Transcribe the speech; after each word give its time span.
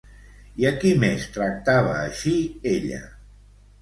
I 0.61 0.65
a 0.69 0.69
qui 0.83 0.93
més 1.03 1.27
tractava 1.37 1.93
així, 1.99 2.33
ella? 2.77 3.03